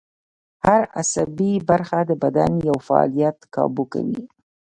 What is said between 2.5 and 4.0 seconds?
یو فعالیت کابو